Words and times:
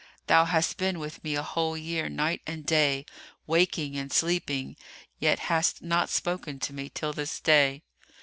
Thou 0.25 0.45
hast 0.45 0.77
been 0.77 0.97
with 0.97 1.23
me 1.23 1.35
a 1.35 1.43
whole 1.43 1.77
year, 1.77 2.09
night 2.09 2.41
and 2.47 2.65
day, 2.65 3.05
waking 3.45 3.95
and 3.95 4.11
sleeping, 4.11 4.75
yet 5.19 5.37
hast 5.41 5.83
not 5.83 6.09
spoken 6.09 6.57
to 6.57 6.73
me 6.73 6.89
till 6.89 7.13
this 7.13 7.39
day." 7.39 7.83